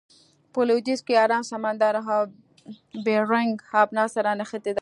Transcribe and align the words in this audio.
په 0.53 0.59
لویدیځ 0.67 0.99
کې 1.07 1.13
ارام 1.23 1.43
سمندر 1.51 1.93
او 2.13 2.21
بیرنګ 3.05 3.53
آبنا 3.81 4.03
سره 4.15 4.29
نښتې 4.39 4.71
ده. 4.75 4.79